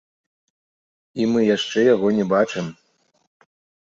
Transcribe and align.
І 1.19 1.27
мы 1.33 1.43
яшчэ 1.55 1.83
яго 1.95 2.07
не 2.21 2.25
бачым. 2.33 2.65